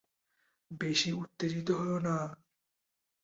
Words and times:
বেশি 0.71 1.09
উত্তেজিত 1.13 1.67
হয়ো 1.71 1.97
না। 1.99 2.15